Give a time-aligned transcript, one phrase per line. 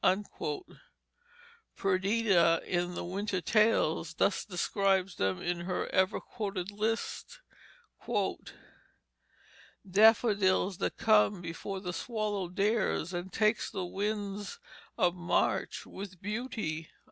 [1.75, 7.39] Perdita, in The Winter's Tale, thus describes them in her ever quoted list:
[9.87, 14.57] "Daffodils that come before the swallow dares and take the winds
[14.97, 16.89] of March with beauty."